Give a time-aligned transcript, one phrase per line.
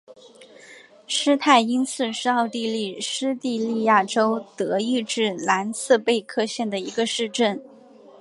[1.05, 7.63] 施泰因茨是奥地利施蒂利亚州德意志兰茨贝格县的一个市镇。